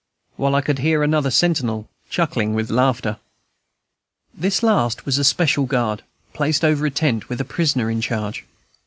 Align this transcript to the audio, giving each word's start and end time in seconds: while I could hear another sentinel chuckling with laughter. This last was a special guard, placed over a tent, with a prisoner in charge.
while 0.35 0.55
I 0.55 0.61
could 0.61 0.79
hear 0.79 1.03
another 1.03 1.29
sentinel 1.29 1.87
chuckling 2.09 2.55
with 2.55 2.71
laughter. 2.71 3.17
This 4.33 4.63
last 4.63 5.05
was 5.05 5.19
a 5.19 5.23
special 5.23 5.67
guard, 5.67 6.01
placed 6.33 6.65
over 6.65 6.87
a 6.87 6.89
tent, 6.89 7.29
with 7.29 7.39
a 7.39 7.45
prisoner 7.45 7.91
in 7.91 8.01
charge. 8.01 8.43